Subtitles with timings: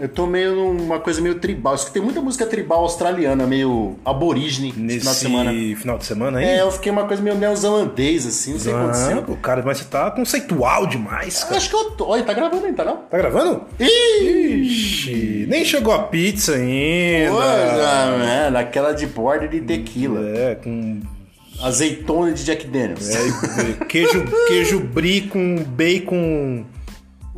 [0.00, 1.74] Eu tô meio numa coisa meio tribal.
[1.74, 5.50] Isso que tem muita música tribal australiana, meio aborígene Nesse final de semana.
[5.76, 6.44] final de semana aí?
[6.46, 9.22] É, eu fiquei uma coisa meio neozelandês, assim, não sei o que aconteceu.
[9.24, 11.56] pô, cara, mas você tá conceitual demais, cara.
[11.56, 12.06] Acho que eu tô.
[12.06, 12.96] Olha, tá gravando ainda, não?
[12.96, 13.64] Tá gravando?
[13.78, 17.32] Ixi, nem chegou a pizza ainda.
[17.32, 18.50] Coisa, né?
[18.50, 20.20] Naquela de border de tequila.
[20.30, 21.00] É, com
[21.62, 23.10] Azeitona de Jack Daniels.
[23.10, 26.64] é, queijo, queijo brie com bacon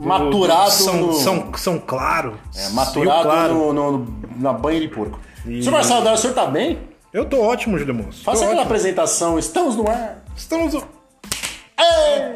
[0.07, 1.13] Maturado São, no...
[1.15, 2.39] São, são claro.
[2.57, 3.55] É, maturado claro.
[3.55, 4.07] no, no-
[4.39, 5.19] na banha de porco.
[5.45, 6.79] Senhor Marcelo Dara, o senhor tá bem?
[7.13, 8.25] Eu tô ótimo, Júlio Monstro.
[8.25, 8.67] Faça aquela ótimo.
[8.67, 9.39] apresentação.
[9.39, 10.25] Estamos no ar.
[10.37, 10.75] Estamos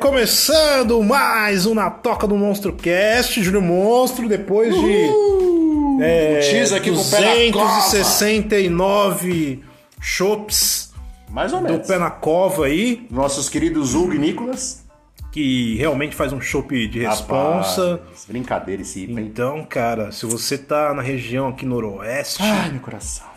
[0.01, 5.11] começando mais um Na Toca do Monstro Cast, Júlio Monstro, depois de
[6.03, 7.75] é, X aqui com o pé na cova.
[7.83, 9.63] 269
[10.01, 10.93] chopps
[11.31, 11.87] Mais ou do menos.
[11.87, 14.85] pé na cova aí, Nossos queridos Hugo e Nicolas.
[15.37, 18.01] Que realmente faz um chopp de responsa.
[18.01, 19.27] Rapaz, brincadeira esse hipa, hein?
[19.27, 23.36] Então, cara, se você tá na região aqui noroeste, Ai, meu coração.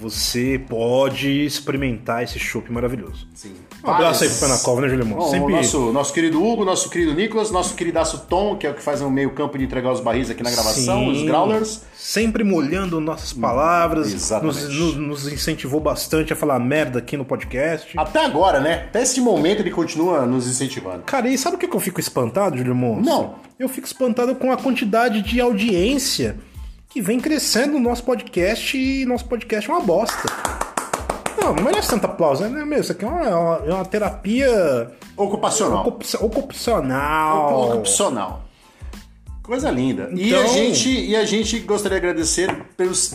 [0.00, 3.28] Você pode experimentar esse chopp maravilhoso.
[3.34, 3.52] Sim.
[3.84, 5.30] Um abraço aí pro pé na cova, né, Júlio Bom?
[5.30, 5.54] Sempre...
[5.54, 9.00] nosso, nosso querido Hugo, nosso querido Nicolas, nosso queridaço Tom, que é o que faz
[9.00, 11.10] o meio campo de entregar os barris aqui na gravação, Sim.
[11.12, 11.82] os growlers.
[11.94, 14.12] Sempre molhando nossas palavras.
[14.12, 14.64] Exatamente.
[14.64, 17.98] Nos, nos- nos incentivou bastante a falar merda aqui no podcast.
[17.98, 18.84] Até agora, né?
[18.88, 21.02] Até este momento ele continua nos incentivando.
[21.04, 23.04] Cara, e sabe o que eu fico espantado, Júlio Monstro?
[23.04, 23.34] Não.
[23.58, 26.36] Eu fico espantado com a quantidade de audiência
[26.90, 30.28] que vem crescendo no nosso podcast e nosso podcast é uma bosta.
[31.40, 32.64] Não, não merece tanto aplauso, né?
[32.64, 33.34] Meu, isso aqui é uma, é
[33.72, 35.86] uma- é terapia Ocupacional.
[35.86, 37.70] ocup- ocupacional.
[37.70, 38.44] Ocupacional.
[39.42, 40.10] Coisa linda.
[40.14, 43.14] E, Então- a gente, e a gente gostaria de agradecer pelos.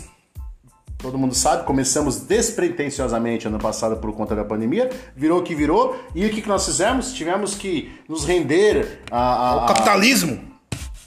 [0.97, 5.95] Todo mundo sabe, começamos despretensiosamente ano passado por conta da pandemia, virou o que virou,
[6.15, 7.13] e o que nós fizemos?
[7.13, 9.19] Tivemos que nos render a.
[9.19, 10.54] a- O capitalismo.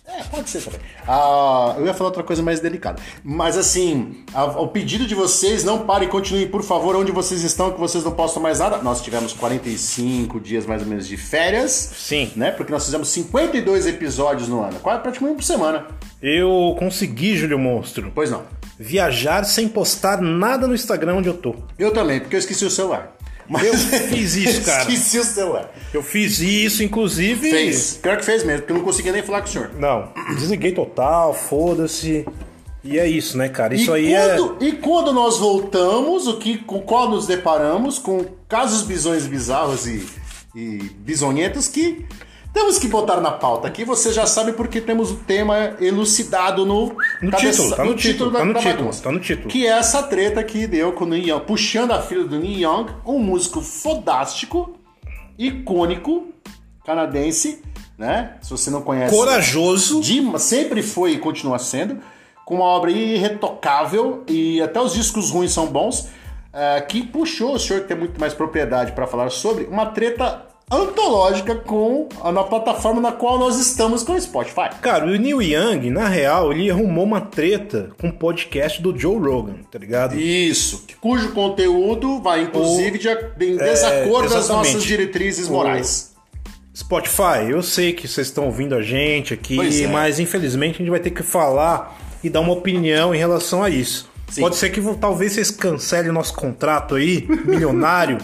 [0.09, 0.81] É, pode ser também.
[1.07, 3.01] Ah, eu ia falar outra coisa mais delicada.
[3.23, 7.71] Mas assim, a- ao pedido de vocês, não parem, continuem, por favor, onde vocês estão,
[7.73, 8.79] que vocês não postam mais nada.
[8.79, 11.71] Nós tivemos 45 dias mais ou menos de férias.
[11.97, 12.33] Sim.
[12.35, 12.51] Né?
[12.51, 15.87] Porque nós fizemos 52 episódios no ano, quase praticamente um por semana.
[16.23, 18.43] Eu consegui, Júlio Monstro, Pois não.
[18.79, 21.55] viajar sem postar nada no Instagram onde eu tô.
[21.79, 23.15] Eu também, porque eu esqueci o celular.
[23.51, 23.75] Eu
[24.09, 24.81] fiz isso, cara.
[24.83, 25.73] esqueci o celular.
[25.93, 27.51] Eu fiz isso, inclusive.
[27.51, 27.99] Fez.
[28.03, 29.71] Pior que fez mesmo, porque eu não conseguia nem falar com o senhor.
[29.79, 32.27] Não, desliguei total, foda-se.
[32.85, 33.75] E é isso, né, cara?
[33.75, 34.37] Isso e, aí é.
[34.37, 37.99] quando, e quando nós voltamos, o que, com qual nos deparamos?
[37.99, 40.07] Com casos bizões bizarros e,
[40.55, 42.07] e bizonhentos que
[42.59, 43.69] temos que botar na pauta.
[43.69, 48.33] Aqui você já sabe porque temos o tema elucidado no, No título, tá no título,
[48.33, 49.49] tá no título, tá no título.
[49.49, 52.69] Que é essa treta que deu com o Neil Young, puxando a filha do Neil
[52.69, 54.77] Young, um músico fodástico,
[55.39, 56.27] icônico,
[56.85, 57.63] canadense,
[57.97, 58.35] né?
[58.43, 59.15] Se você não conhece...
[59.15, 60.01] Corajoso.
[60.01, 61.99] De- sempre foi e continua sendo,
[62.45, 66.09] com uma obra irretocável e até os discos ruins são bons,
[66.53, 70.45] é, que puxou o senhor que tem muito mais propriedade para falar sobre uma treta
[70.71, 74.71] antológica com a na plataforma na qual nós estamos com o Spotify.
[74.81, 79.19] Cara, o Neil Young, na real, ele arrumou uma treta com o podcast do Joe
[79.19, 80.19] Rogan, tá ligado?
[80.19, 84.73] Isso, cujo conteúdo vai inclusive de, em desacordo das exatamente.
[84.75, 86.09] nossas diretrizes O- morais.
[86.77, 89.89] Spotify, eu sei que vocês estão ouvindo a gente aqui, é.
[89.89, 93.69] mas infelizmente a gente vai ter que falar e dar uma opinião em relação a
[93.71, 94.09] isso.
[94.31, 94.43] Sim.
[94.43, 98.19] Pode ser que talvez vocês cancelem o nosso contrato aí, milionário.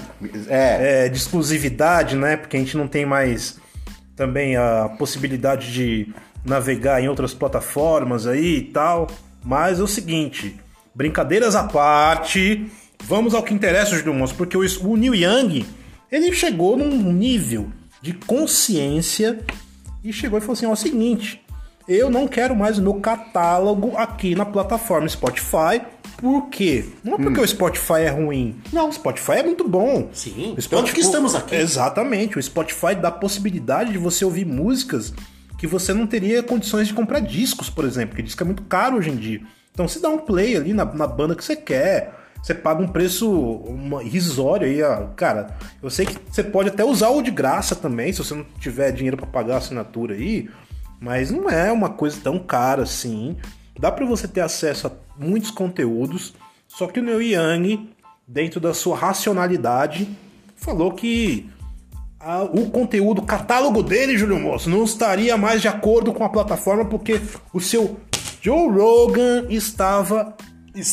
[0.49, 2.37] É, é, de exclusividade, né?
[2.37, 3.59] Porque a gente não tem mais
[4.15, 6.13] também a possibilidade de
[6.45, 9.09] navegar em outras plataformas aí e tal.
[9.45, 10.57] Mas é o seguinte,
[10.95, 12.67] brincadeiras à parte,
[13.03, 15.67] vamos ao que interessa, Monstro, porque o, o Neil Young,
[16.11, 17.71] ele chegou num nível
[18.01, 19.41] de consciência
[20.03, 21.43] e chegou e falou assim, ó, é o seguinte,
[21.89, 25.83] eu não quero mais o meu catálogo aqui na plataforma Spotify,
[26.17, 26.85] por quê?
[27.03, 28.57] Não é porque o Spotify é ruim.
[28.73, 30.09] Não, o Spotify é muito bom.
[30.13, 31.57] Sim, O tanto que estamos aqui.
[31.57, 32.39] Exatamente.
[32.39, 35.13] O Spotify dá a possibilidade de você ouvir músicas
[35.59, 38.97] que você não teria condições de comprar discos, por exemplo, porque disco é muito caro
[38.97, 39.41] hoje em dia.
[39.73, 42.15] Então você dá um play ali na, na banda que você quer.
[42.43, 43.63] Você paga um preço
[44.05, 45.07] irrisório aí, ó.
[45.17, 45.57] cara.
[45.83, 48.93] Eu sei que você pode até usar o de graça também, se você não tiver
[48.93, 50.51] dinheiro para pagar a assinatura aí,
[51.01, 53.37] mas não é uma coisa tão cara assim.
[53.79, 56.35] Dá para você ter acesso a muitos conteúdos,
[56.69, 57.91] só que o Neil Young,
[58.27, 60.09] dentro da sua racionalidade,
[60.57, 61.49] falou que
[62.21, 66.29] a- o conteúdo, o catálogo dele, Júlio Moço, não estaria mais de acordo com a
[66.29, 67.21] plataforma porque
[67.53, 67.99] o seu
[68.41, 70.35] Joe Rogan estava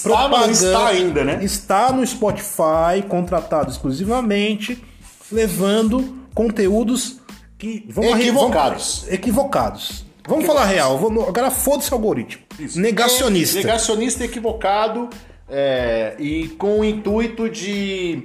[0.03, 1.39] propagando- está ainda, né?
[1.43, 4.83] Está no Spotify, contratado exclusivamente,
[5.31, 7.19] levando conteúdos
[7.57, 8.99] que vamos arre- Equivocados.
[9.01, 10.05] vamos- equivocados.
[10.27, 10.97] Vamos falar real.
[10.97, 12.43] vamos- Agora foda-se o algoritmo.
[12.75, 13.59] Negacionista.
[13.59, 15.09] É, negacionista equivocado
[15.49, 18.23] é, e com o intuito de.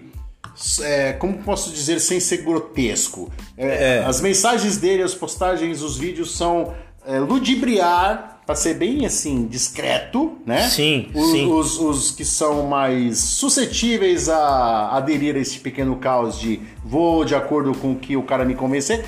[0.82, 3.30] é, como posso dizer sem ser grotesco?
[3.56, 4.04] É, É.
[4.04, 6.74] As mensagens dele, as postagens, os vídeos são
[7.06, 10.68] é, ludibriar, para ser bem assim, discreto, né?
[10.68, 11.52] Sim, os, sim.
[11.52, 17.34] Os, os que são mais suscetíveis a aderir a esse pequeno caos de vou de
[17.34, 19.04] acordo com o que o cara me convencer,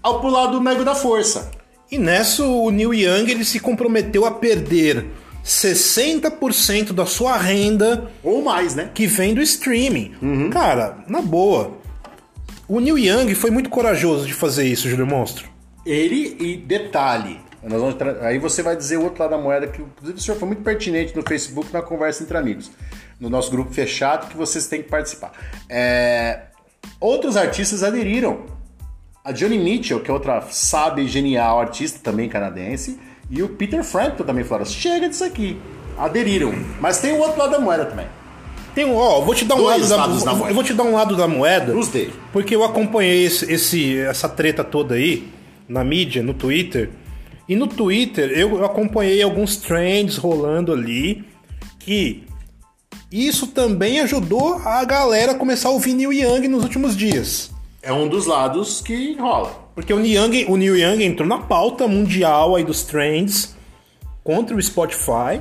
[0.00, 1.50] ao pro lado nego da força.
[1.90, 5.06] E nessa, o Neil Young ele se comprometeu a perder
[5.44, 8.90] 60% da sua renda Ou mais, né?
[8.92, 10.50] que vem do streaming.
[10.50, 11.76] Cara, na boa.
[12.68, 15.48] O Neil Young foi muito corajoso de fazer isso, Júlio Monstro.
[15.84, 17.40] Ele e detalhe.
[18.22, 20.62] aí você vai dizer o outro lado da moeda, que inclusive o senhor foi muito
[20.62, 22.70] pertinente no Facebook na conversa entre amigos.
[23.20, 25.32] No nosso grupo fechado, que vocês têm que participar.
[25.68, 26.40] É,
[27.00, 28.46] Outros artistas aderiram.
[29.26, 33.82] A Johnny Mitchell, que é outra sábia e genial artista também canadense, e o Peter
[33.82, 35.56] Frampton também falaram: chega disso aqui.
[35.98, 36.54] Aderiram.
[36.80, 38.06] Mas tem o outro lado da moeda também.
[38.74, 40.54] Tem um, ó, vou te dar um Dois lado da, lados da eu moeda.
[40.54, 41.74] vou te dar um lado da moeda.
[41.76, 42.12] Os dele.
[42.32, 45.26] Porque eu acompanhei esse, esse- essa treta toda aí
[45.68, 46.90] na mídia, no Twitter.
[47.48, 51.24] E no Twitter eu acompanhei alguns trends rolando ali
[51.80, 52.24] que
[53.10, 57.50] isso também ajudou a galera a começar a ouvir Neil Young nos últimos dias.
[57.86, 59.70] É um dos lados que rola.
[59.72, 63.54] Porque o Young, o Neil Young entrou na pauta mundial aí dos trends
[64.24, 65.40] contra o Spotify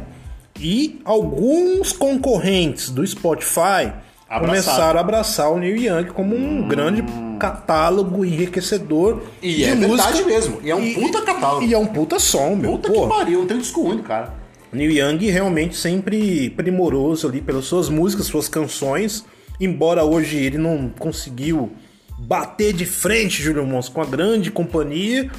[0.60, 3.92] e alguns concorrentes do Spotify
[4.30, 4.46] Abraçaram.
[4.46, 7.04] começaram a abraçar o Neil Young como um grande
[7.40, 9.88] catálogo enriquecedor E de é música.
[10.12, 10.60] verdade mesmo.
[10.62, 11.66] E é um puta catálogo.
[11.66, 12.74] E é um puta som, meu.
[12.74, 14.32] Puta Pô, que pariu, tem disco ruim, cara.
[14.72, 19.26] Neil Young realmente sempre primoroso ali pelas suas músicas, suas canções.
[19.60, 21.72] Embora hoje ele não conseguiu
[22.18, 25.30] bater de frente, Júlio Mons, com a grande companhia,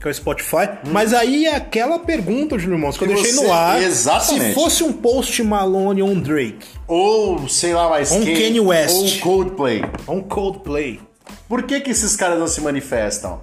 [0.00, 0.68] que é o Spotify.
[0.90, 3.82] Mas aí é aquela pergunta, Júlio Mons, que, eu Que deixei você- no ar.
[3.82, 4.48] Exatamente.
[4.48, 8.34] Se fosse um Post Malone ou um Drake, Ou, sei lá mais Um quem.
[8.34, 8.94] Kanye West.
[9.16, 9.82] Ou Coldplay.
[10.06, 11.00] ou um Coldplay.
[11.48, 13.40] Por que, que esses caras não se manifestam?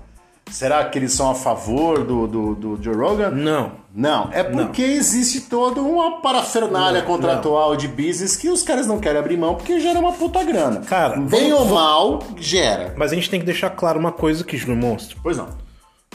[0.54, 3.32] Será que eles são a favor do, do, do Joe Rogan?
[3.32, 3.72] Não.
[3.96, 9.00] Não, é porque existe toda uma parafernália Não, contratual de business que os caras não
[9.00, 10.82] querem abrir mão porque gera uma puta grana.
[10.82, 12.94] Cara, bem vamos- ou mal, gera.
[12.98, 15.18] Mas a gente tem que deixar claro uma coisa aqui, Júlio Monstro.
[15.24, 15.50] Pois não.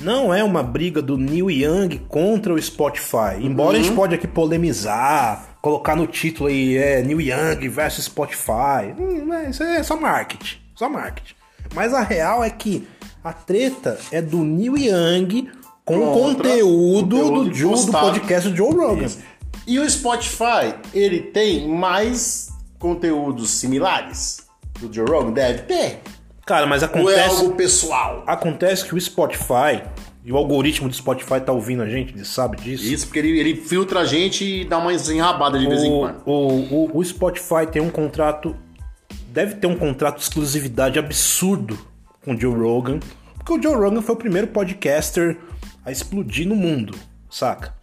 [0.01, 3.37] não é uma briga do Neil Young contra o Spotify.
[3.41, 8.95] Embora a gente pode aqui polemizar, colocar no título aí, é Neil Young versus Spotify.
[8.99, 10.59] Hum, é, isso é só marketing.
[10.75, 11.35] Só marketing.
[11.75, 12.87] Mas a real é que
[13.29, 15.51] a treta é do Neil Young
[15.85, 19.07] com o conteúdo, conteúdo do, Joe, do podcast do Joe Rogan.
[19.67, 22.49] E o Spotify, ele tem mais
[22.79, 24.47] conteúdos similares
[24.81, 25.33] do Joe Rogan?
[25.33, 26.01] Deve ter.
[26.47, 28.25] Cara, mas Ou é acontece, algo pessoal?
[28.27, 29.83] acontece que o Spotify,
[30.25, 32.85] e o algoritmo do Spotify tá ouvindo a gente, ele sabe disso.
[32.85, 35.99] Isso, porque ele, ele filtra a gente e dá uma enrabada de vez em O,
[36.01, 36.23] quando.
[36.25, 38.57] o, o, o Spotify tem um contrato.
[39.31, 41.79] Deve ter um contrato de exclusividade absurdo
[42.25, 43.01] com o Joe Rogan.
[43.37, 45.37] Porque o Joe Rogan foi o primeiro podcaster
[45.85, 46.95] a explodir no mundo,
[47.31, 47.75] saca?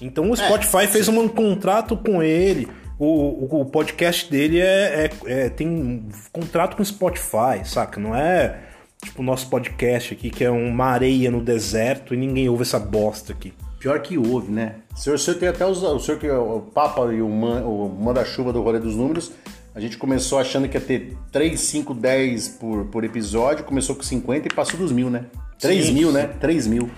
[0.00, 2.68] Então o Spotify fez um contrato com ele.
[2.98, 3.06] O,
[3.44, 8.00] o, o podcast dele é, é- é- tem um contrato com o Spotify, saca?
[8.00, 8.60] Não é
[9.02, 12.78] tipo o nosso podcast aqui, que é uma areia no deserto e ninguém ouve essa
[12.78, 13.52] bosta aqui.
[13.78, 14.76] Pior que houve, né?
[14.94, 17.28] O senhor, o senhor tem até os, o senhor que é o Papa e o,
[17.28, 19.30] man, o manda-chuva do rolê dos números.
[19.74, 24.02] A gente começou achando que ia ter 3, 5, 10 por, por episódio, começou com
[24.02, 25.26] 50 e passou dos mil, né?
[25.58, 26.28] 3 Sim, mil, né?
[26.40, 26.88] 3 mil.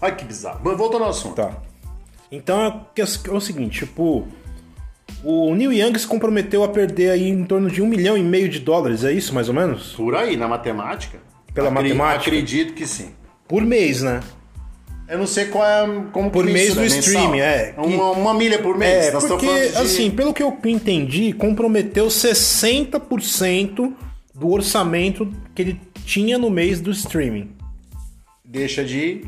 [0.00, 0.60] Ai, que bizarro.
[0.64, 1.36] Mas Voltando ao assunto.
[1.36, 1.58] Tá.
[2.30, 4.26] Então é, é o seguinte, tipo,
[5.22, 8.48] o Neil Young se comprometeu a perder aí em torno de um milhão e meio
[8.48, 9.92] de dólares, é isso mais ou menos?
[9.92, 11.18] Por aí, na matemática.
[11.52, 12.30] Pela matemática?
[12.30, 13.10] Acredito que sim.
[13.46, 14.20] Por mês, né?
[15.12, 17.00] Eu não sei qual é como Por que mês mensura, do mensal.
[17.12, 17.74] streaming, é.
[17.76, 19.08] Uma, uma milha por mês.
[19.08, 23.92] É, Nós porque, de- assim, pelo que eu entendi, comprometeu 60%
[24.34, 27.50] do orçamento que ele tinha no mês do streaming.
[28.44, 29.26] deixa de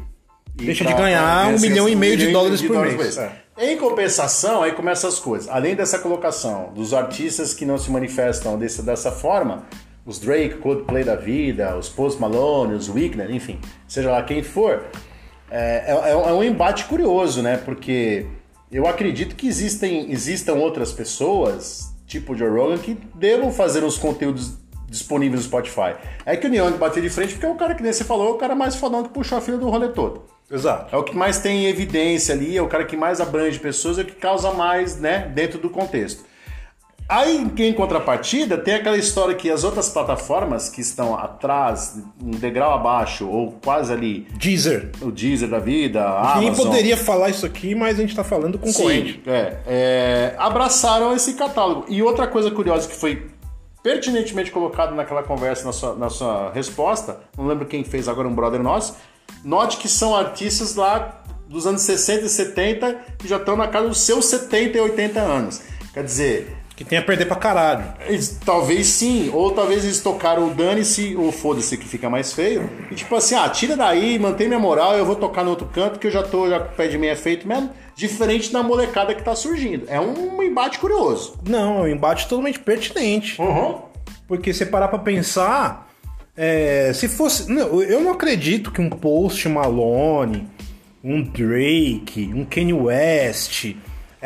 [0.54, 3.18] Deixa pra- de ganhar um milhão e meio de dólares por mês.
[3.58, 5.48] Em compensação, aí começam as coisas.
[5.50, 9.64] Além dessa colocação dos artistas que não se manifestam desse, dessa forma,
[10.06, 14.82] os Drake, Coldplay da vida, os Post Malone, os Weekner, enfim, seja lá quem for,
[15.56, 17.56] é, é- é um- é um embate curioso, né?
[17.64, 18.26] Porque
[18.72, 23.96] eu acredito que existem, existam outras pessoas, tipo o Joe Rogan, que devam fazer os
[23.96, 24.58] conteúdos
[24.88, 25.94] disponíveis no Spotify.
[26.26, 28.28] É que o Neon bateu de frente porque é o cara que nem você falou,
[28.28, 30.22] é o cara mais fodão que puxou a fila do rolê todo.
[30.50, 30.94] Exato.
[30.94, 34.02] É o que mais tem evidência ali, é o cara que mais abrange pessoas, é
[34.02, 36.22] o que causa mais, né, dentro do contexto.
[37.06, 42.72] Aí, em contrapartida, tem aquela história que as outras plataformas que estão atrás, um degrau
[42.72, 44.90] abaixo, ou quase ali, Deezer.
[45.02, 46.66] o Deezer da vida, a Amazon...
[46.66, 49.20] poderia falar isso aqui, mas a gente tá falando concorrente.
[49.22, 51.84] Sim, é, é, abraçaram esse catálogo.
[51.88, 53.26] E outra coisa curiosa que foi
[53.82, 58.34] pertinentemente colocado naquela conversa, na sua, na sua resposta, não lembro quem fez agora, um
[58.34, 58.96] brother nosso,
[59.44, 63.88] note que são artistas lá dos anos 60 e 70 que já estão na casa
[63.88, 65.60] dos seus 70 e 80 anos.
[65.92, 67.84] Quer dizer, Que tem a perder pra caralho.
[68.44, 72.68] talvez sim, ou talvez eles tocaram o dane-se ou foda-se que fica mais feio.
[72.90, 76.00] E tipo assim, ah, tira daí, mantém minha moral, eu vou tocar no outro canto
[76.00, 77.70] que eu já tô, já com o pé de meia feito mesmo.
[77.94, 79.84] Diferente da molecada que tá surgindo.
[79.88, 81.34] É um embate curioso.
[81.48, 83.40] Não, é um embate totalmente pertinente.
[83.40, 83.82] Uhum.
[84.26, 85.88] Porque se parar pra pensar,
[86.36, 87.50] é, se fosse.
[87.50, 90.48] não, eu não acredito que um Post Malone,
[91.04, 93.76] um Drake, um Kanye West,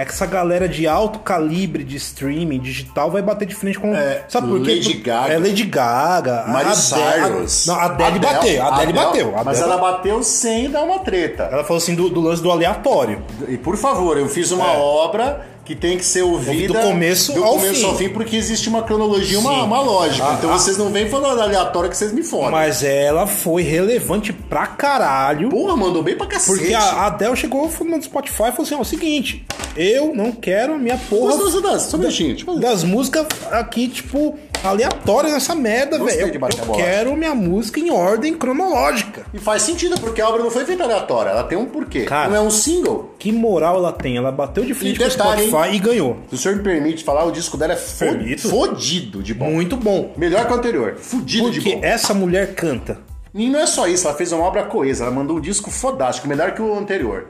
[0.02, 3.92] essa galera de alto calibre de streaming digital vai bater de frente com.
[3.94, 4.74] É, sabe por quê?
[4.76, 5.32] Lady Gaga.
[5.32, 6.40] É Lady Gaga.
[6.42, 7.66] a Miley Adele- Cyrus.
[7.66, 8.62] Não, a Adele bateu.
[8.62, 9.28] A Adele bateu.
[9.36, 11.48] a Mas Adele- ela bateu sem dar uma treta.
[11.50, 13.22] ela falou assim do, do lance do aleatório.
[13.48, 14.78] E por favor, eu fiz uma É.
[14.78, 17.84] obra que tem que ser ouvida Do começo do ao começo fim.
[17.84, 20.26] ao fim, porque existe uma cronologia, uma, uma lógica.
[20.26, 20.58] Ah, então ah.
[20.58, 22.52] vocês não vêm falando aleatório que vocês me fodem.
[22.52, 25.50] Mas ela foi relevante pra caralho.
[25.50, 26.58] Porra, mandou bem pra cacete.
[26.58, 29.44] Porque a Adele chegou no Spotify e falou assim: ó, é o seguinte,
[29.76, 32.34] eu não quero a minha porra Nossa, nossa, nossa, só um minutinho.
[32.38, 32.60] Eu fazer.
[32.60, 36.20] das músicas aqui, tipo, aleatórias nessa merda, velho.
[36.28, 39.24] Eu, eu quero minha música em ordem cronológica.
[39.32, 41.30] E faz sentido, porque a obra não foi feita aleatória.
[41.30, 42.04] Ela tem um porquê.
[42.04, 42.28] Cara.
[42.30, 43.14] não é um single.
[43.18, 44.16] Que moral ela tem?
[44.16, 46.16] Ela bateu de frente E com o Spotify e ganhou.
[46.28, 48.48] Se o senhor me permite falar, o disco dela é fo- Permito.
[48.48, 49.50] fodido de bom.
[49.50, 50.12] Muito bom.
[50.16, 50.96] Melhor que o anterior.
[50.98, 51.84] Fudido de Porque bom.
[51.84, 52.98] essa mulher canta.
[53.34, 55.04] E não é só isso, ela fez uma obra coesa.
[55.04, 57.26] Ela mandou um disco fodástico, melhor que o anterior.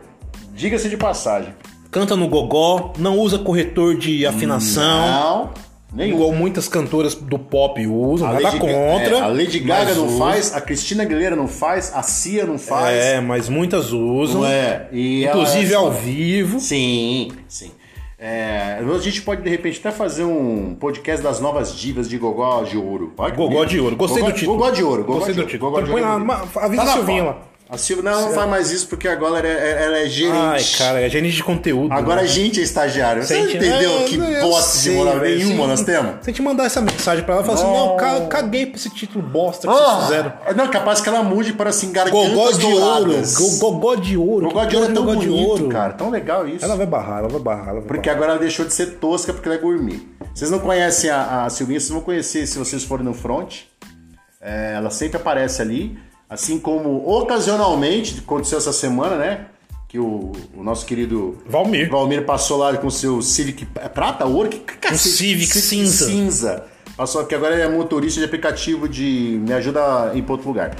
[0.55, 1.53] Diga-se de passagem.
[1.91, 4.83] Canta no gogó, não usa corretor de afinação.
[5.09, 5.51] Não,
[5.93, 6.15] nenhum.
[6.17, 9.17] Igual muitas cantoras do pop usam, nada Lady Ga- contra.
[9.17, 10.19] é, a Lady Gaga não usa.
[10.19, 12.97] faz, a Cristina Aguilera não faz, a Cia não faz.
[12.97, 14.45] É, mas muitas usam.
[14.47, 14.89] É.
[14.93, 16.61] E Inclusive ela- ao vivo.
[16.61, 17.71] Sim, sim.
[18.21, 22.65] É, a gente pode, de repente, até fazer um podcast das novas divas de Gogó
[22.65, 23.13] de Ouro.
[23.17, 23.95] Olha Gogó de Ouro.
[23.95, 24.57] Gostei Gogó, do título.
[24.59, 25.03] Gogó de Ouro.
[25.05, 25.71] Gogó Gostei de do título.
[25.71, 26.13] Gogó de Põe Ouro.
[26.15, 27.23] lá, ma- avisa Tá a pauta.
[27.23, 27.39] lá.
[27.71, 30.35] A Silvia não, não faz mais isso porque agora ela é, ela é gerente.
[30.37, 31.93] Ai, cara, é gerente de conteúdo.
[31.93, 32.29] Agora a né?
[32.29, 33.23] gente é estagiário.
[33.23, 36.13] Você Sente- entendeu É, que bosta de moral nenhuma nós temos?
[36.25, 38.77] Se a gente mandar essa mensagem pra ela, ela fala assim: não, ca- caguei pra
[38.77, 40.33] esse título bosta que vocês fizeram.
[40.47, 42.79] Ah, não, capaz que ela mude para assim, Gogó gargantas de ouro.
[42.81, 43.35] douradas.
[43.37, 44.47] Go- Gogó de ouro.
[44.49, 45.69] Gogó de ouro é tão gogó de bonito, ouro?
[45.69, 45.93] cara.
[45.93, 46.65] Tão legal isso.
[46.65, 47.69] Ela vai barrar, ela vai barrar.
[47.69, 50.01] Ela vai Porque agora ela deixou de ser tosca porque ela é gourmet.
[50.35, 53.63] Vocês não conhecem a, a Silvinha, vocês vão conhecer se vocês forem no front.
[54.41, 55.99] É, ela sempre aparece ali.
[56.29, 59.47] Assim como ocasionalmente, aconteceu essa semana, né?
[59.89, 61.91] Que o, o nosso querido Valmir.
[61.91, 64.99] Valmir passou lá com o seu Civic é prata, ouro, que cacete.
[65.17, 66.07] Civic cinza.
[66.07, 66.65] cinza.
[66.97, 70.49] Passou que agora ele é motorista de aplicativo de me ajuda a ir para outro
[70.49, 70.77] lugar.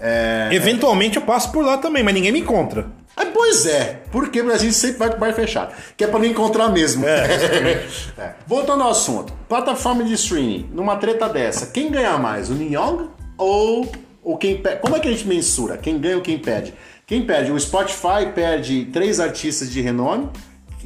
[0.00, 2.86] É, Eventualmente eu passo por lá também, mas ninguém me encontra.
[3.16, 5.72] é, pois é, porque a gente sempre vai com o bar fechado.
[5.96, 7.04] Que é pra não encontrar mesmo.
[8.18, 8.34] É.
[8.48, 9.32] Voltando ao assunto.
[9.48, 12.50] Plataforma de streaming, numa treta dessa, quem ganha mais?
[12.50, 13.86] O Nyong ou,
[14.22, 14.80] ou quem perde?
[14.80, 15.76] Como é que a gente mensura?
[15.76, 16.74] Quem ganha ou quem perde?
[17.06, 17.50] Quem perde?
[17.52, 20.28] O Spotify perde três artistas de renome,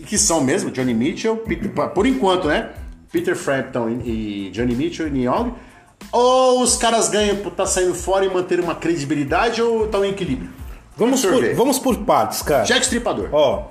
[0.06, 2.70] que- são mesmo, Johnny Mitchell, Peter- por enquanto, né?
[3.10, 5.52] Peter Frampton e Johnny Mitchell e Nyong.
[6.10, 10.10] Ou os caras ganham por estar saindo fora e manter uma credibilidade ou estão em
[10.10, 10.50] equilíbrio?
[10.96, 12.64] Vamos por, vamos por partes, cara.
[12.64, 13.28] Jack Stripador.
[13.32, 13.68] Ó,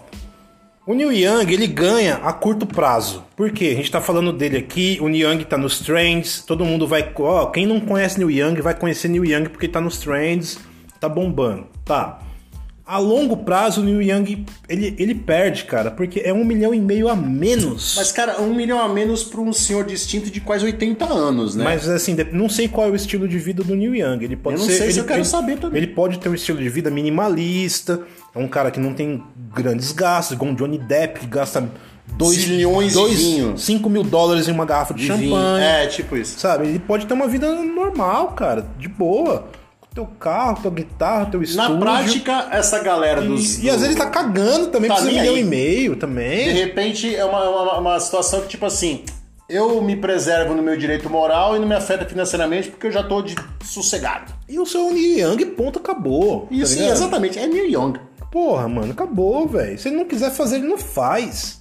[0.85, 3.23] o Neil Young, ele ganha a curto prazo.
[3.35, 3.67] Por quê?
[3.67, 7.11] A gente tá falando dele aqui, o Neil Young tá nos trends, todo mundo vai...
[7.19, 10.59] Ó, quem não conhece Neil Young vai conhecer Neil Young porque tá nos trends,
[10.99, 11.67] tá bombando.
[11.85, 12.19] Tá.
[12.93, 16.79] A longo prazo, o Neil Young, ele, ele perde, cara, porque é um milhão e
[16.81, 17.95] meio a menos.
[17.95, 21.63] Mas, cara, um milhão a menos para um senhor distinto de quase 80 anos, né?
[21.63, 24.21] Mas assim, não sei qual é o estilo de vida do Neil Young.
[24.25, 25.77] Ele pode Eu não ser, sei se ele, eu quero ele- saber também.
[25.77, 28.01] Ele pode ter um estilo de vida minimalista.
[28.35, 29.23] É um cara que não tem
[29.55, 31.69] grandes gastos, igual um Johnny Depp que gasta
[32.17, 33.57] 2 Zilhões de vinho.
[33.57, 35.63] 5 mil dólares em uma garrafa de, De champanhe.
[35.63, 36.37] É, tipo isso.
[36.37, 36.67] Sabe?
[36.67, 39.47] Ele pode ter uma vida normal, cara, de boa.
[39.93, 41.69] Teu carro, tua guitarra, teu estúdio.
[41.73, 43.61] Na prática, essa galera E, dos.
[43.61, 45.41] e às vezes ele tá cagando também, Tá precisa de um nem milhão aí.
[45.41, 45.43] e
[45.75, 46.49] meio De também.
[46.53, 49.03] repente, é uma, uma, uma situação que, tipo assim,
[49.49, 53.03] eu me preservo no meu direito moral e não me afeta financeiramente porque eu já
[53.03, 54.31] tô de sossegado.
[54.47, 56.41] E o seu Neil Young, ponto, acabou.
[56.47, 56.95] tá Isso, sim, ligado?
[56.95, 57.37] exatamente.
[57.37, 57.99] É Neil Young.
[58.31, 59.77] Porra, mano, acabou, velho.
[59.77, 61.59] Se ele não quiser fazer, ele não faz.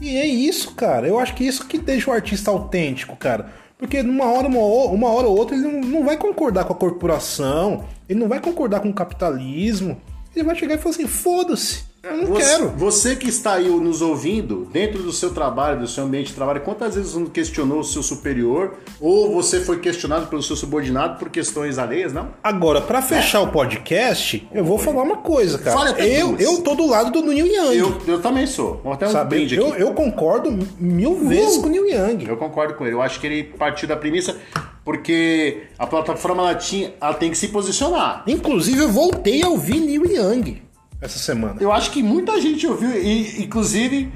[0.00, 1.06] E é isso, cara.
[1.06, 3.52] Eu acho que isso que deixa o artista autêntico, cara.
[3.78, 6.76] Porque numa hora, uma, uma hora ou outra, ele não, não vai concordar com a
[6.76, 10.00] corporação, ele não vai concordar com o capitalismo.
[10.34, 11.87] Ele vai chegar e falar assim: foda-se.
[12.00, 12.68] Eu não você, quero.
[12.76, 16.60] Você que está aí nos ouvindo, dentro do seu trabalho, do seu ambiente de trabalho,
[16.60, 21.18] quantas vezes você não questionou o seu superior ou você foi questionado pelo seu subordinado
[21.18, 22.28] por questões alheias, não?
[22.42, 25.76] Agora, pra fechar o podcast, eu vou falar uma coisa, cara.
[25.76, 26.40] Fale até Eu, duas.
[26.40, 27.76] eu tô do lado do Neil Young.
[27.76, 28.80] Eu, eu também sou.
[28.84, 29.30] Vou até um sabe?
[29.30, 29.68] brinde aqui.
[29.68, 32.26] Eu, eu concordo mil vezes com o Neil Young.
[32.28, 32.94] Eu concordo com ele.
[32.94, 34.36] Eu acho que ele partiu da premissa
[34.84, 38.22] porque a plataforma ela, tinha, ela tem que se posicionar.
[38.26, 40.67] Inclusive, eu voltei a ouvir Neil Young
[41.00, 41.56] essa semana.
[41.60, 44.10] Eu acho que muita gente ouviu e, inclusive,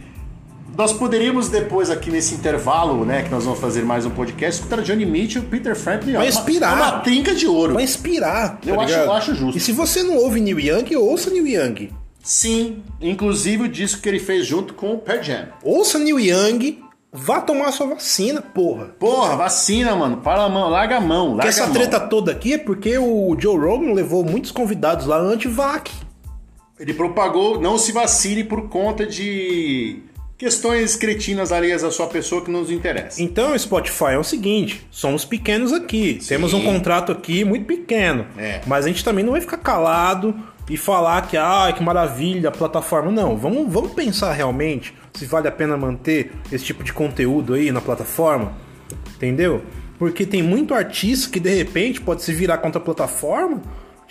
[0.77, 4.83] nós poderíamos depois aqui nesse intervalo, né, que nós vamos fazer mais um podcast, escutar
[4.83, 6.77] Johnny Mitchell, Peter Frampton, Vai uma- inspirar.
[6.77, 7.75] uma trinca de ouro.
[7.75, 8.59] Vai inspirar.
[8.67, 9.05] Eu tá acho- ligado?
[9.07, 9.57] eu acho justo.
[9.59, 11.91] E se você não ouve Neil Young, ouça Neil Young.
[12.23, 15.49] Sim, inclusive o disco que ele fez junto com o Pearl Jam.
[15.63, 16.79] Ouça Neil Young,
[17.13, 18.87] vá tomar sua vacina, porra.
[18.99, 20.19] Porra, vacina, mano.
[20.19, 21.75] Para a mão, larga a mão, larga Porque essa a mão.
[21.75, 25.91] treta toda aqui é porque o Joe Rogan levou muitos convidados lá anti-vac.
[26.83, 30.01] Ele propagou não se vacine por conta de
[30.37, 33.23] questões cretinas alheias à sua pessoa que não nos interessa.
[33.23, 36.19] Então, Spotify é o seguinte: somos pequenos aqui.
[36.27, 38.27] Temos um contrato aqui muito pequeno.
[38.37, 38.63] É.
[38.67, 40.35] Mas a gente também não vai ficar calado
[40.69, 43.13] e falar que, ah, que maravilha a plataforma.
[43.13, 47.71] Não, vamos, vamos pensar realmente se vale a pena manter esse tipo de conteúdo aí
[47.71, 48.55] na plataforma.
[49.15, 49.63] Entendeu?
[50.01, 53.63] Porque tem muito artista que de repente pode se virar contra a plataforma.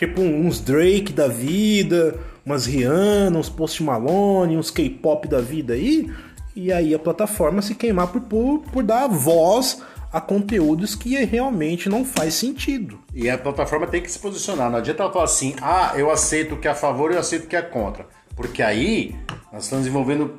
[0.02, 6.12] Tipo uns Drake da vida, umas Rihanna, uns Post Malone, uns K-pop da vida aí.
[6.56, 11.88] E aí a plataforma se queimar por, por, por dar voz a conteúdos que realmente
[11.88, 12.98] não faz sentido.
[13.14, 14.72] E a plataforma tem que se posicionar.
[14.72, 17.20] Não adianta ela falar assim, ah, eu aceito o que é a favor e eu
[17.20, 18.08] aceito o que é contra.
[18.36, 19.16] Porque aí
[19.54, 20.36] nós estamos envolvendo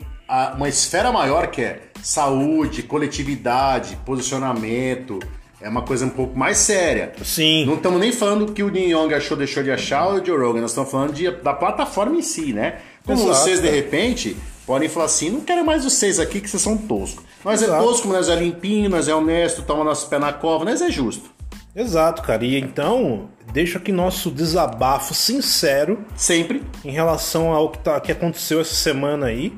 [0.57, 5.21] uma esfera maior que é saúde, coletividade, posicionamento.
[5.63, 7.13] É uma coisa um pouco mais séria.
[7.25, 7.65] Sim.
[7.65, 10.37] Não estamos nem falando que o Neil Young achou, deixou de achar ou o Joe
[10.39, 10.61] Rogan.
[10.61, 12.79] Nós estamos falando de- da plataforma em si, né?
[13.07, 13.71] Como Exato, vocês, de é.
[13.71, 17.25] repente, podem falar assim, não quero mais vocês aqui que vocês são toscos.
[17.45, 17.85] Nós é Exato.
[17.85, 21.31] tosco, nós é limpinho, nós é honesto, toma nosso pé na cova, nós é justo.
[21.75, 22.45] Exato, cara.
[22.45, 26.63] E então, deixa aqui nosso desabafo sincero Sempre.
[26.85, 29.53] em relação ao que, tá, que aconteceu essa semana aí.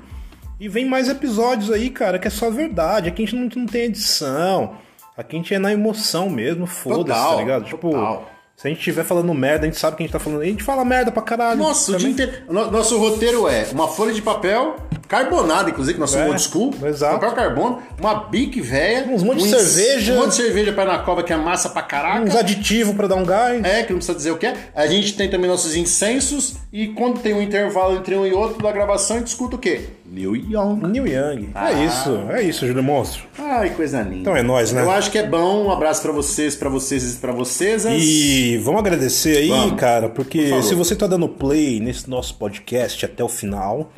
[0.61, 3.09] E vem mais episódios aí, cara, que é só verdade.
[3.09, 4.77] Aqui a gente não, não tem edição.
[5.17, 7.65] Aqui a gente é na emoção mesmo, foda-se, tá ligado?
[7.65, 8.31] Tipo, total.
[8.57, 10.43] se a gente estiver falando merda, a gente sabe que a gente tá falando.
[10.43, 11.59] A gente fala merda pra caralho.
[11.59, 12.27] Nossa, o dia também.
[12.27, 12.53] inteiro.
[12.53, 16.43] no- Nosso roteiro é uma folha de papel carbonada, inclusive, que nós somos É, old
[16.43, 16.75] school.
[16.89, 17.15] exato.
[17.21, 19.07] Papel carbono, uma bique velha.
[19.07, 20.15] Uns monte de cerveja.
[20.15, 22.23] Um monte de cerveja pé na cova que é massa pra caraca.
[22.25, 23.63] Uns aditivos pra dar um gás.
[23.63, 24.55] É, que não precisa dizer o que é.
[24.75, 28.61] A gente tem também nossos incensos e quando tem um intervalo entre um e outro
[28.63, 29.83] da gravação, a gente escuta o quê?
[30.15, 30.77] New Young.
[30.87, 31.49] Neil Young.
[31.55, 31.73] Ah.
[31.73, 33.25] É isso, é isso, Júlio Monstro.
[33.39, 34.17] Ai, coisa linda.
[34.17, 34.83] Então é nóis, né?
[34.83, 35.65] Eu acho que é bom.
[35.67, 37.85] Um abraço pra vocês, pra vocês e pra vocês.
[37.85, 39.81] E vamos agradecer aí, Vamos.
[39.81, 43.91] cara, porque se você tá dando play nesse nosso podcast até o final,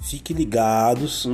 [0.00, 1.28] fique ligados,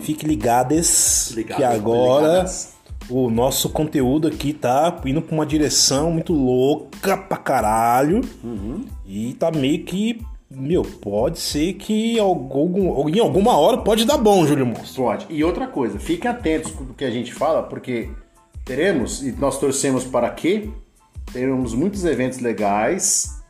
[0.00, 1.36] fique ligades, Uhum.
[1.36, 2.72] Ligado, que agora ligadas.
[3.10, 8.84] o nosso conteúdo aqui tá indo pra uma direção muito louca pra caralho Uhum.
[9.06, 10.20] e tá meio que,
[10.54, 15.02] meu, pode ser que algum, em alguma hora pode dar bom, Júlio Monstro.
[15.02, 15.26] Pode.
[15.30, 18.10] E outra coisa, fiquem atentos com o que a gente fala, porque
[18.64, 20.70] teremos, e nós torcemos para que
[21.32, 23.41] teremos muitos eventos legais,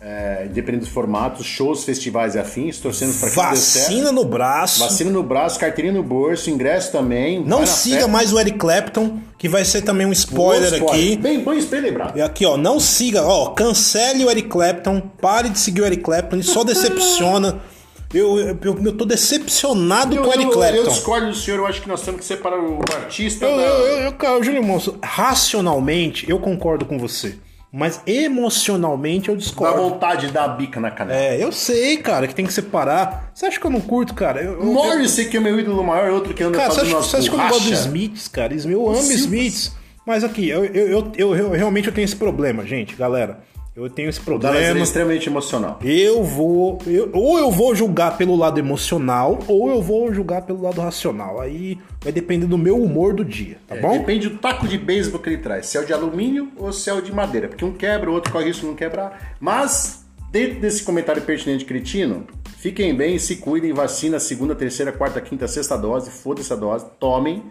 [0.00, 3.86] é, independente dos formatos, shows, festivais e afins, torcemos para que tudo dê certo.
[3.86, 4.80] Vacina no braço.
[4.80, 7.42] Vacina no braço, carteirinha no bolso, ingresso também.
[7.44, 8.06] Não siga fé.
[8.06, 11.16] mais o Eric Clapton, que vai ser também um spoiler, Boa aqui.
[11.16, 12.16] Bem, bem, bem lembrado.
[12.16, 16.02] E aqui, ó, não siga, ó, cancele o Eric Clapton, pare de seguir o Eric
[16.02, 17.60] Clapton, ele só decepciona.
[18.14, 20.90] Eu, eu, eu, eu tô decepcionado Eu, com o Eric eu, eu Clapton.
[20.90, 23.62] discordo do senhor, eu acho que nós temos que separar o artista Eu, da...
[23.62, 27.36] eu, eu, eu, cara, Júlio Monstro, racionalmente eu concordo com você,
[27.72, 29.76] mas emocionalmente eu discordo.
[29.82, 31.18] vontade de dar a bica na canela.
[31.18, 33.30] É, eu sei, cara, que tem que separar.
[33.34, 34.40] Você acha que eu não curto, cara?
[34.42, 36.88] Eu, eu, eu- Morrissey, que é meu ídolo maior, outro que anda Cara, você fazendo
[36.90, 37.86] acha, umas você acha que eu não gosto do borracha.
[37.86, 38.54] Smiths, cara?
[38.54, 39.12] Eu amo.
[39.12, 39.72] Smiths.
[40.06, 43.40] Mas aqui, eu, eu, eu, eu- eu- realmente eu tenho esse problema, gente, galera.
[43.78, 44.84] Eu tenho esse O Dallas ele é problema.
[44.84, 45.78] extremamente emocional.
[45.84, 46.78] Eu vou.
[46.86, 51.40] eu- ou eu vou julgar pelo lado emocional, ou eu vou julgar pelo lado racional.
[51.40, 53.92] Aí vai depender do meu humor do dia, tá bom?
[53.98, 55.66] Depende do taco de beisebol que ele traz.
[55.66, 57.46] Se é o de alumínio ou se é o de madeira.
[57.48, 59.36] Porque um quebra, o outro corre de não quebrar.
[59.40, 62.26] Mas, dentro desse comentário pertinente cretino,
[62.58, 67.44] fiquem bem, se cuidem, vacina segunda, terceira, quarta, quinta, sexta dose, foda-se a dose, tomem.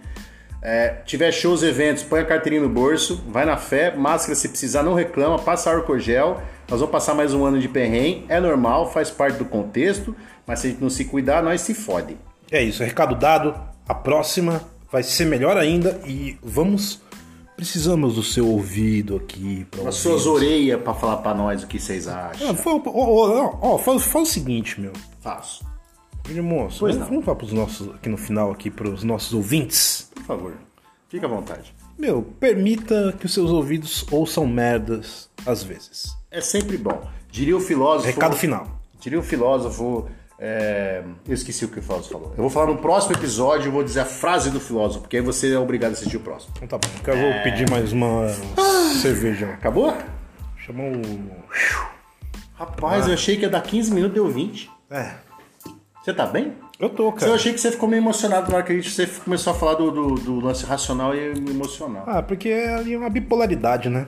[0.61, 4.83] É, tiver shows, eventos, põe a carteirinha no bolso, vai na fé, máscara se precisar,
[4.83, 6.41] não reclama, passa álcool gel.
[6.67, 10.15] Nós vamos passar mais um ano de perrengue, é normal, faz parte do contexto,
[10.45, 12.17] mas se a gente não se cuidar, nós se fode.
[12.51, 13.53] É isso, recado dado.
[13.87, 17.01] A próxima vai ser melhor ainda e vamos.
[17.55, 19.65] Precisamos do seu ouvido aqui.
[19.87, 22.51] As suas orelhas pra falar pra nós o que vocês acham.
[22.51, 24.93] Ah, fa- ó, ó, ó, ó, fala, fala o seguinte, meu.
[25.21, 25.65] Faço.
[26.35, 30.09] Moço, Pois vamos, vamos falar pros nossos, aqui no final, aqui pros nossos ouvintes.
[30.13, 30.53] Por favor,
[31.09, 31.73] fica à vontade.
[31.97, 36.15] Meu, permita que os seus ouvidos ouçam merdas às vezes.
[36.29, 37.01] É sempre bom.
[37.31, 38.07] Diria o filósofo.
[38.07, 38.67] Recado final.
[38.99, 40.07] Diria o filósofo.
[40.37, 42.29] é, Eu esqueci o que o filósofo falou.
[42.31, 45.23] Eu vou falar no próximo episódio, eu vou dizer a frase do filósofo, porque aí
[45.23, 46.53] você é obrigado a assistir o próximo.
[46.57, 48.27] Então tá bom, que eu vou pedir mais uma
[49.01, 49.47] cerveja.
[49.53, 49.95] Acabou?
[50.65, 51.29] Chamar um.
[52.55, 54.69] Rapaz, eu achei que ia dar 15 minutos, deu 20.
[54.89, 55.11] É.
[56.07, 56.53] Você tá bem?
[56.79, 57.33] Eu tô, Eu cara.
[57.33, 59.73] achei que você ficou meio emocionado na hora que a gente, você começou a falar
[59.73, 62.03] do, do, do lance racional e me emocionar.
[62.07, 64.05] Ah, porque é ali uma bipolaridade, né?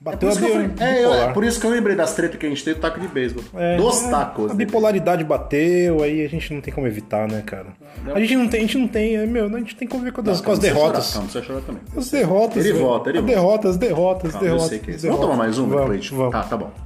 [0.00, 1.94] Bateu isso a que eu bi- falei- é, eu- é por isso que eu lembrei
[1.94, 3.44] das tretas que a gente teve do taco de beisebol.
[3.54, 4.46] É, Dos é, tacos.
[4.46, 4.54] A né?
[4.56, 7.66] bipolaridade bateu, aí a gente não tem como evitar, né, cara?
[8.12, 10.10] A gente não tem, a gente não tem, é, meu, a gente tem que conviver
[10.10, 11.04] com, as- com as derrotas.
[11.12, 11.82] chorar, Calma, você chorar também.
[11.96, 12.56] As derrotas.
[12.64, 12.84] Ele velho.
[12.84, 13.34] volta, ele volta.
[13.34, 14.68] derrotas, derrotas, Calma, eu derrotas.
[14.68, 15.02] sei que é isso.
[15.02, 15.20] derrotas.
[15.24, 16.32] Vamos tomar mais uma Vamos, vamos.
[16.32, 16.85] Tá, tá bom.